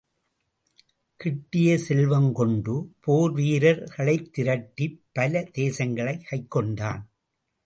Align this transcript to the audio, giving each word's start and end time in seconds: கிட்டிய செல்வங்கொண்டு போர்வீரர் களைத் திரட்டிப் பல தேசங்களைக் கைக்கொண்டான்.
கிட்டிய 1.19 1.77
செல்வங்கொண்டு 1.77 2.75
போர்வீரர் 3.07 3.83
களைத் 3.95 4.33
திரட்டிப் 4.33 4.99
பல 5.11 5.49
தேசங்களைக் 5.53 6.25
கைக்கொண்டான். 6.31 7.01